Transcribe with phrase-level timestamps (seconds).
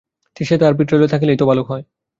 [0.37, 1.83] সে তাহার পিত্রালয়ে থাকিলেই তো ভালো হয়।